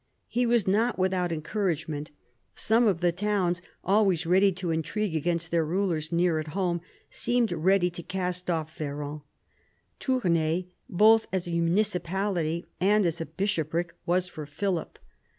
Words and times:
He 0.27 0.47
was 0.47 0.67
not 0.67 0.97
without 0.97 1.31
encouragement. 1.31 2.09
Some 2.55 2.87
of 2.87 3.01
the 3.01 3.11
towns, 3.11 3.61
always 3.83 4.25
ready 4.25 4.51
to 4.53 4.71
intrigue 4.71 5.15
against 5.15 5.51
their 5.51 5.63
rulers 5.63 6.11
near 6.11 6.39
at 6.39 6.47
home, 6.57 6.81
seemed 7.11 7.51
ready 7.51 7.91
to 7.91 8.01
cast 8.01 8.49
off 8.49 8.75
Ferrand. 8.75 9.21
Tournai, 9.99 10.65
both 10.89 11.27
as 11.31 11.47
a 11.47 11.51
municipality 11.51 12.65
and 12.79 13.05
as 13.05 13.21
a 13.21 13.27
bishopric, 13.27 13.93
was 14.07 14.27
for 14.27 14.47
Philip. 14.47 14.97